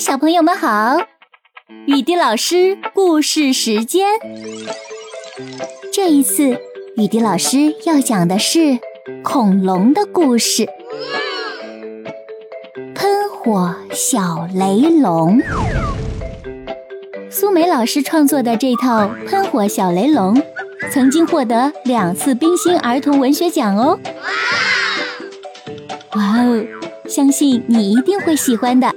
[0.00, 0.98] 小朋友们好！
[1.86, 4.06] 雨滴老师故事时间，
[5.92, 6.60] 这一次
[6.96, 8.78] 雨滴老师要讲的是
[9.24, 10.68] 恐龙的故事。
[12.94, 15.40] 喷火小雷龙，
[17.30, 20.34] 苏梅老师创作的这套《喷火小雷龙》
[20.90, 23.98] 曾经获得两次冰心儿童文学奖哦！
[26.14, 26.64] 哇哦，
[27.08, 28.94] 相信你一定会喜欢的。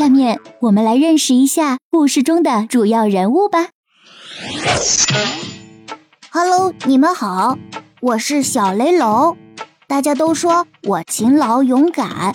[0.00, 3.66] 下面我们来认识一下故事中的主要人物吧。
[6.30, 7.58] Hello，你们好，
[8.00, 9.36] 我是小雷龙。
[9.86, 12.32] 大家都说我勤劳勇敢、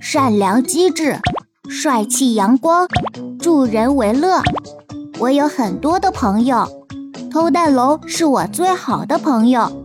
[0.00, 1.18] 善良机智、
[1.68, 2.88] 帅气阳光、
[3.38, 4.40] 助人为乐。
[5.18, 6.66] 我有很多的朋友，
[7.30, 9.84] 偷蛋龙是我最好的朋友。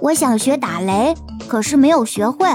[0.00, 1.16] 我想学打雷，
[1.48, 2.46] 可是没有学会。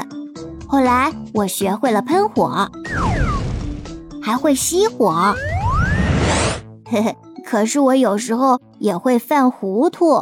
[0.70, 2.72] 后来我学会了喷火。
[4.27, 5.33] 还会熄火，
[6.92, 7.16] 嘿嘿。
[7.45, 10.19] 可是我有时候也会犯糊涂。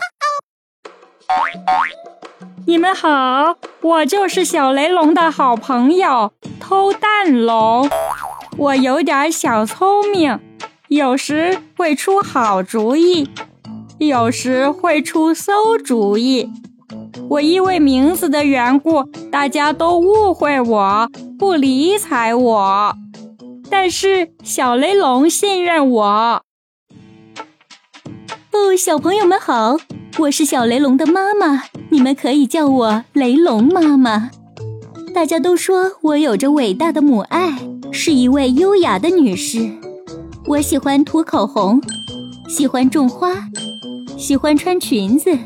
[2.68, 7.90] 你们好，我就是小雷龙的好朋友偷蛋龙。
[8.58, 10.40] 我有点小聪明，
[10.88, 13.28] 有时会出好主意，
[13.98, 16.48] 有时会出馊主意。
[17.28, 21.10] 我因为名字的缘故，大家都误会我，
[21.40, 22.96] 不理睬我。
[23.70, 26.42] 但是小雷龙信任我。
[28.52, 29.78] 哦，小朋友们好，
[30.20, 34.32] 我是小雷龙的妈妈，你们可以叫我雷龙妈妈。
[35.14, 37.58] 大家都说我有着伟大的母爱，
[37.92, 39.70] 是一位优雅的女士。
[40.48, 41.82] 我喜欢涂口红，
[42.48, 43.50] 喜欢种花，
[44.18, 45.38] 喜欢穿裙子。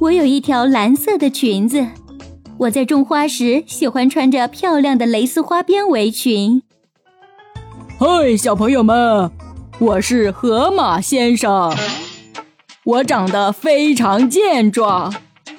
[0.00, 1.86] 我有一条蓝色的裙子。
[2.58, 6.62] 我在种花时喜欢穿着漂亮的蕾丝花边围裙。
[8.00, 9.28] 嗨，小朋友们，
[9.80, 11.74] 我是河马先生。
[12.84, 15.12] 我长得非常健壮，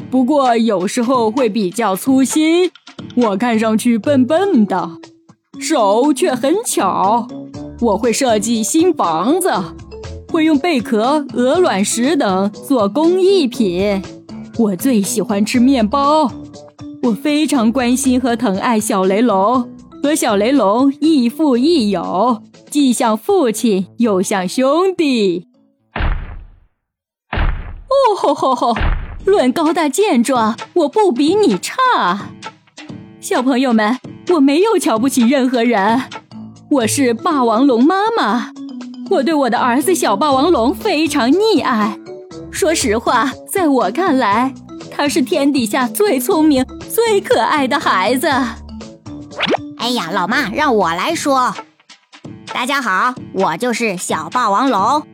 [0.09, 2.71] 不过有时候会比较粗心。
[3.15, 4.89] 我看上去笨笨的，
[5.59, 7.27] 手却很巧。
[7.81, 9.51] 我会设计新房子，
[10.31, 14.01] 会用贝壳、鹅卵石等做工艺品。
[14.57, 16.31] 我最喜欢吃面包。
[17.03, 19.69] 我非常关心和疼爱小雷龙。
[20.01, 25.47] 和小雷龙亦父亦友，既像父亲又像兄弟。
[27.31, 28.75] 哦吼吼吼！
[29.25, 32.31] 论高大健壮，我不比你差。
[33.19, 33.97] 小朋友们，
[34.29, 36.01] 我没有瞧不起任何人。
[36.71, 38.51] 我是霸王龙妈妈，
[39.09, 41.99] 我对我的儿子小霸王龙非常溺爱。
[42.49, 44.53] 说实话，在我看来，
[44.89, 48.29] 他是天底下最聪明、最可爱的孩子。
[49.79, 51.55] 哎呀，老妈，让我来说。
[52.53, 55.07] 大家好，我就是小霸王龙。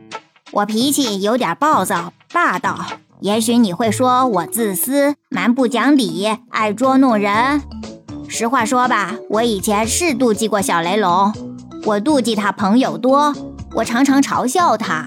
[0.50, 2.76] 我脾气有点暴躁霸道，
[3.20, 7.62] 也许你会说我自私、蛮不讲理、爱捉弄人。
[8.28, 11.32] 实话说吧，我以前是妒忌过小雷龙。
[11.84, 13.32] 我妒忌他朋友多，
[13.72, 15.06] 我常常嘲笑他。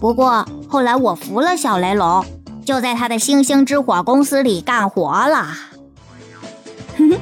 [0.00, 2.24] 不过后来我服了小雷龙，
[2.64, 5.48] 就在他的星星之火公司里干活了。
[6.96, 7.18] 哼哼，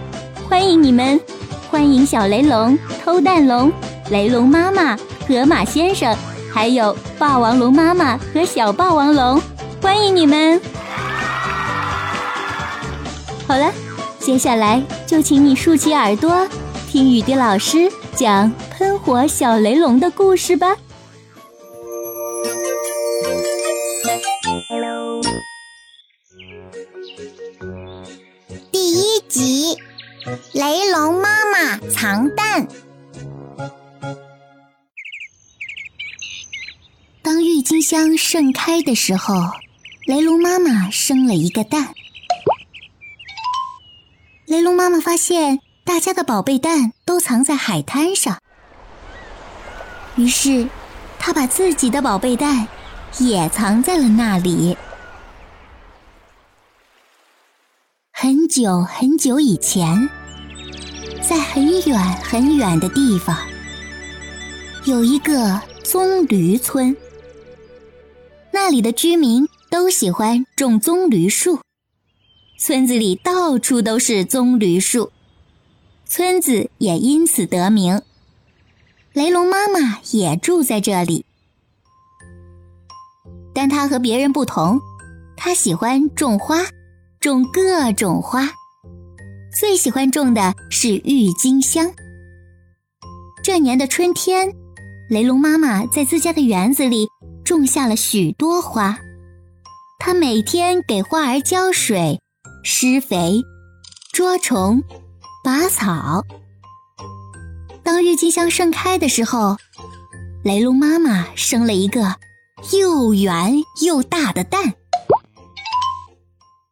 [0.48, 1.20] 欢迎你们。
[1.72, 3.72] 欢迎小雷龙、偷蛋龙、
[4.10, 4.94] 雷龙妈妈、
[5.26, 6.14] 河马先生，
[6.52, 9.40] 还有霸王龙妈妈和小霸王龙，
[9.80, 10.60] 欢迎你们！
[13.48, 13.72] 好了，
[14.18, 16.46] 接下来就请你竖起耳朵，
[16.90, 20.76] 听雨滴老师讲喷火小雷龙的故事吧。
[30.72, 32.66] 雷龙妈妈藏蛋。
[37.20, 39.34] 当郁金香盛开的时候，
[40.06, 41.92] 雷龙妈妈生了一个蛋。
[44.46, 48.40] 雷龙妈妈发现大家的宝贝蛋都藏在海滩上，
[50.16, 50.66] 于是
[51.18, 52.66] 她把自己的宝贝蛋
[53.18, 54.74] 也藏在了那里。
[58.10, 60.08] 很久很久以前，
[61.22, 63.36] 在很远很远的地方，
[64.84, 66.94] 有一个棕榈村。
[68.50, 71.60] 那里的居民都喜欢种棕榈树，
[72.58, 75.12] 村子里到处都是棕榈树，
[76.04, 78.02] 村子也因此得名。
[79.12, 81.24] 雷龙妈妈也住在这里，
[83.54, 84.80] 但她和别人不同，
[85.36, 86.58] 她喜欢种花。
[87.20, 88.50] 种各种花，
[89.54, 91.92] 最喜欢种的是郁金香。
[93.44, 94.50] 这年的春天，
[95.10, 97.06] 雷龙妈妈在自家的园子里
[97.44, 98.98] 种下了许多花。
[99.98, 102.18] 她每天给花儿浇水、
[102.64, 103.42] 施肥、
[104.12, 104.82] 捉虫、
[105.44, 106.24] 拔草。
[107.82, 109.58] 当郁金香盛开的时候，
[110.42, 112.16] 雷龙妈妈生了一个
[112.72, 114.74] 又圆又大的蛋。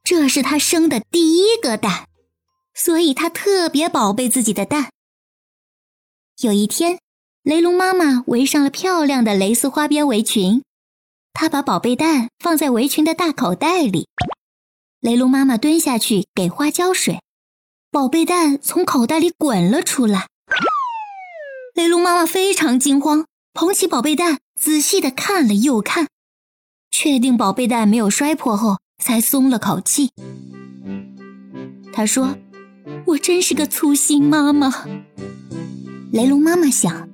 [0.02, 2.06] 这是她生的第一个蛋，
[2.82, 4.90] 所以它特别宝贝自己的蛋。
[6.40, 6.98] 有一天，
[7.42, 10.62] 雷龙妈妈围上了漂亮的蕾丝花边围裙，
[11.34, 14.08] 她把宝贝蛋放在围裙的大口袋里。
[15.00, 17.20] 雷龙妈妈蹲下去给花浇水，
[17.90, 20.26] 宝贝蛋从口袋里滚了出来。
[21.74, 26.08] 雷龙妈妈非常惊慌，捧起宝贝蛋，仔细的看了又看，
[26.90, 28.78] 确定宝贝蛋没有摔破后。
[29.02, 30.10] 才松了口气。
[31.90, 32.36] 他说
[33.06, 34.72] ：“我真是个粗心妈妈。”
[36.12, 37.08] 雷龙妈妈想，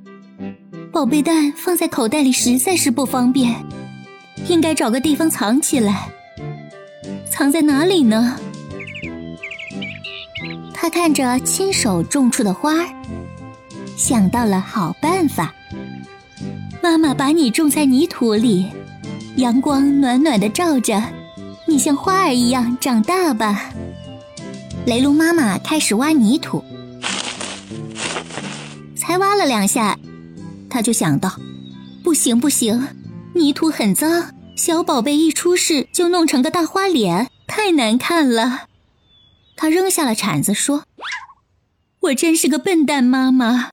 [0.90, 3.54] 宝贝蛋放在口袋里实在是不方便，
[4.48, 6.08] 应该找个地方藏起来。
[7.30, 8.38] 藏在哪里呢？
[10.72, 12.88] 她看着亲手种出的花儿，
[13.96, 15.54] 想到了好办法。
[16.82, 18.66] 妈妈把你种在泥土里，
[19.36, 21.02] 阳光暖暖的照着。
[21.66, 23.70] 你像花儿一样长大吧。
[24.86, 26.62] 雷龙妈妈开始挖泥土，
[28.96, 29.98] 才挖了两下，
[30.70, 31.28] 她就想到：
[32.04, 32.86] 不行不行，
[33.34, 38.68] 泥土很脏，小宝贝一出世就弄成个大花脸，太难看了。
[39.56, 40.84] 她扔下了铲子，说
[41.98, 43.70] ：“我真是个笨蛋妈妈。”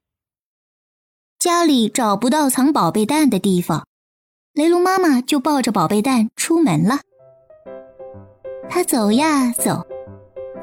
[1.38, 3.86] 家里找不到藏宝贝蛋的地方，
[4.54, 7.02] 雷龙妈妈就抱着宝贝蛋出门了。
[8.68, 9.86] 他走呀走，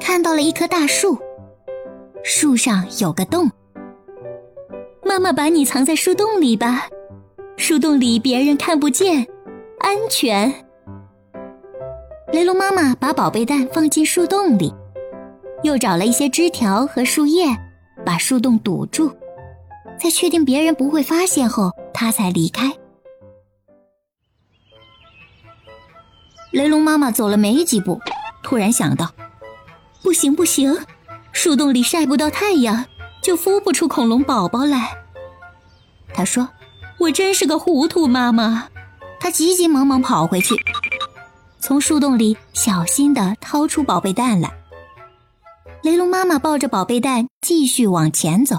[0.01, 1.15] 看到了一棵大树，
[2.23, 3.49] 树上有个洞。
[5.05, 6.87] 妈妈把你藏在树洞里吧，
[7.55, 9.25] 树洞里别人看不见，
[9.79, 10.51] 安全。
[12.33, 14.73] 雷龙妈妈把宝贝蛋放进树洞里，
[15.61, 17.45] 又找了一些枝条和树叶，
[18.03, 19.11] 把树洞堵住，
[19.99, 22.73] 在确定别人不会发现后，她才离开。
[26.51, 27.99] 雷龙妈妈走了没几步，
[28.41, 29.09] 突然想到
[30.01, 30.77] ：“不行不行，
[31.31, 32.85] 树洞里晒不到太阳，
[33.21, 34.97] 就孵不出恐龙宝宝来。”
[36.13, 36.49] 她说
[36.99, 38.67] ：“我真是个糊涂妈妈。”
[39.19, 40.55] 她急急忙忙跑回去，
[41.59, 44.51] 从树洞里小心地掏出宝贝蛋来。
[45.83, 48.57] 雷龙妈妈抱着宝贝蛋继续往前走，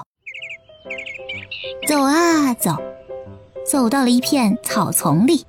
[1.86, 2.76] 走啊走，
[3.66, 5.44] 走到了一片草丛里。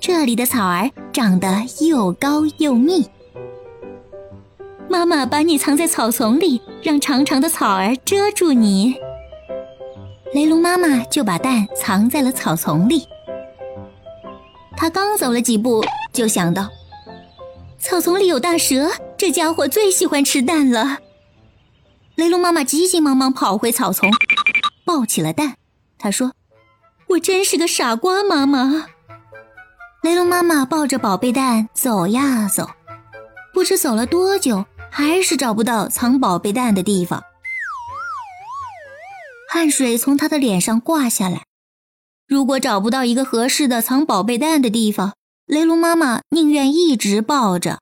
[0.00, 3.08] 这里的草儿长得又高又密。
[4.92, 8.94] 妈妈把你藏在草丛里，让长长的草儿遮住你。
[10.34, 13.08] 雷龙妈妈就把蛋藏在了草丛里。
[14.76, 16.68] 他刚走了几步，就想到
[17.78, 20.98] 草丛里有大蛇，这家伙最喜欢吃蛋了。
[22.16, 24.10] 雷龙妈妈急急忙忙跑回草丛，
[24.84, 25.54] 抱起了蛋。
[25.98, 26.32] 她说
[27.08, 28.88] ：“我真是个傻瓜妈妈。”
[30.04, 32.68] 雷龙妈妈抱着宝贝蛋走呀走，
[33.54, 37.22] 不知走了多久，还是找不到藏宝贝蛋的地方。
[39.48, 41.44] 汗水从他的脸上挂下来。
[42.28, 45.14] 如果找不到一个合适的藏宝贝蛋的地方，
[45.46, 47.78] 雷龙妈妈宁愿一直抱着。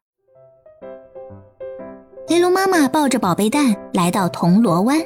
[2.29, 5.01] 雷龙妈妈抱着宝贝蛋来到铜锣湾。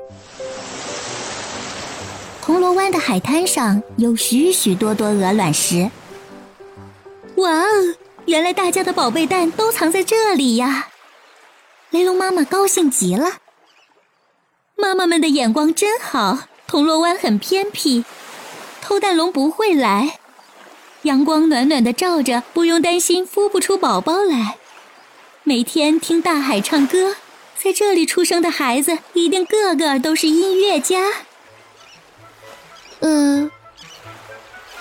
[2.43, 5.91] 铜锣湾的海滩上有许许多多鹅卵石。
[7.37, 7.95] 哇哦！
[8.27, 10.89] 原来大家的宝贝蛋都藏在这里呀！
[11.95, 13.35] 雷龙妈妈高兴极了。
[14.75, 16.49] 妈妈们的眼光真好。
[16.67, 18.05] 铜锣湾很偏僻，
[18.83, 20.19] 偷蛋龙不会来。
[21.03, 24.57] 阳光暖暖的照着，不用担心孵不出宝宝来。
[25.45, 27.15] 每天听大海唱歌，
[27.57, 31.13] 在这里出生的孩子一定个个都是音乐家。
[32.99, 33.49] 呃，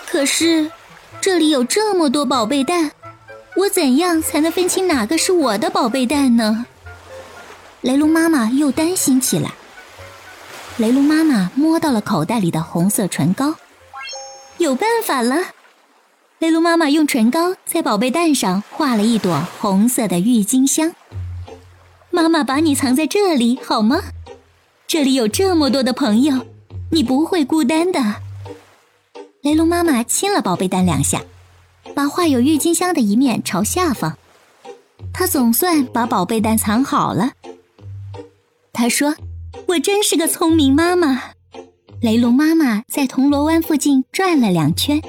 [0.08, 0.72] 可是。
[1.22, 2.92] 这里有这么多宝贝蛋，
[3.56, 6.66] 我怎样才能分清哪个是我的宝贝蛋呢？
[7.84, 9.52] 雷龙妈妈又担心起来。
[10.78, 13.56] 雷龙妈妈摸到了口袋里的红色唇膏，
[14.58, 15.38] 有办法了！
[16.40, 20.96] 雷龙妈妈用唇膏在宝贝蛋上画了一朵红色的郁金香。
[22.10, 24.02] 妈妈把你藏在这里好吗？
[24.88, 26.46] 这里有这么多的朋友，
[26.92, 28.00] 你不会孤单的。
[29.42, 31.22] 雷龙妈妈亲了宝贝蛋两下，
[31.94, 34.18] 把画有郁金香的一面朝下放。
[35.14, 37.32] 她总算把宝贝蛋藏好了。
[38.74, 39.16] 她说
[39.70, 41.22] ：“我真是个聪明妈妈。”
[42.02, 45.02] 雷龙妈妈在铜锣湾附近转了两圈，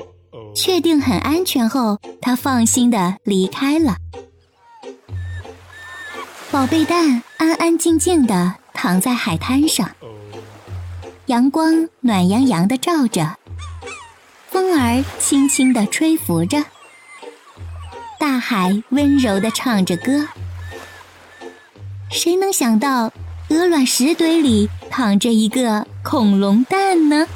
[0.54, 3.96] 确定很安全后，她放心的离开了。
[6.52, 9.90] 宝贝蛋安安静静的躺在海滩上，
[11.26, 13.36] 阳光暖洋洋的照着，
[14.50, 16.62] 风儿轻轻的吹拂着，
[18.20, 20.28] 大海温柔的唱着歌。
[22.12, 23.12] 谁能想到，
[23.48, 27.26] 鹅卵石堆里躺着一个恐龙蛋呢？